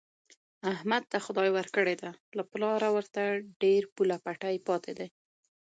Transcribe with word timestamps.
احمد 0.73 1.03
ته 1.11 1.17
خدای 1.25 1.49
ورکړې 1.53 1.95
ده، 2.01 2.09
له 2.37 2.43
پلاره 2.51 2.89
ورته 2.95 3.21
ډېر 3.61 3.81
پوله 3.95 4.17
پټی 4.25 4.55
پاتې 4.67 4.91
دی. 4.99 5.07